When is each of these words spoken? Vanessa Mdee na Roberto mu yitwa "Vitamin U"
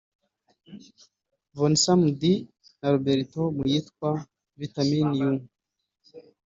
Vanessa 1.57 1.93
Mdee 2.03 2.39
na 2.79 2.87
Roberto 2.93 3.41
mu 3.55 3.63
yitwa 3.71 4.09
"Vitamin 4.59 5.09
U" 5.29 5.31